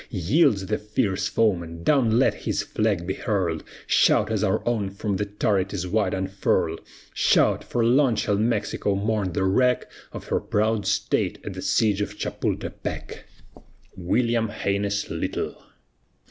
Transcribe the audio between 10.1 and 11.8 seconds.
Of her proud state at the